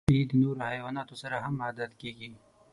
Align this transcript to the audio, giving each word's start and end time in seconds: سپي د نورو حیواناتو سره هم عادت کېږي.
سپي 0.05 0.19
د 0.29 0.31
نورو 0.41 0.65
حیواناتو 0.71 1.15
سره 1.21 1.35
هم 1.45 1.55
عادت 1.65 1.91
کېږي. 2.01 2.29